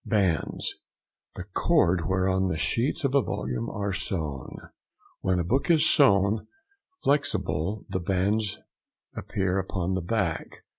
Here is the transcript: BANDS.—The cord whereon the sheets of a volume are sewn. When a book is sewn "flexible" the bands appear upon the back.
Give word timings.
BANDS.—The 0.03 1.43
cord 1.53 2.07
whereon 2.09 2.47
the 2.47 2.57
sheets 2.57 3.03
of 3.03 3.13
a 3.13 3.21
volume 3.21 3.69
are 3.69 3.93
sewn. 3.93 4.57
When 5.19 5.37
a 5.37 5.43
book 5.43 5.69
is 5.69 5.87
sewn 5.87 6.47
"flexible" 7.03 7.85
the 7.87 7.99
bands 7.99 8.57
appear 9.15 9.59
upon 9.59 9.93
the 9.93 10.01
back. 10.01 10.63